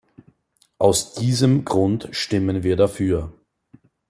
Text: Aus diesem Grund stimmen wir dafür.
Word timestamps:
Aus 0.79 1.13
diesem 1.13 1.63
Grund 1.63 2.07
stimmen 2.11 2.63
wir 2.63 2.75
dafür. 2.75 3.31